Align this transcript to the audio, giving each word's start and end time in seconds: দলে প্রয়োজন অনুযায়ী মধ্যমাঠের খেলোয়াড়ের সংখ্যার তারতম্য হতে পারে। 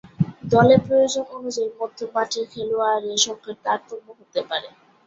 দলে 0.51 0.75
প্রয়োজন 0.85 1.25
অনুযায়ী 1.37 1.69
মধ্যমাঠের 1.79 2.45
খেলোয়াড়ের 2.53 3.19
সংখ্যার 3.25 3.57
তারতম্য 3.65 4.07
হতে 4.19 4.41
পারে। 4.49 4.67